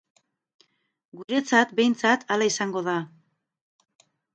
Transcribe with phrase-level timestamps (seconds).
[1.19, 3.01] Guretzat, behintzat, hala izango da.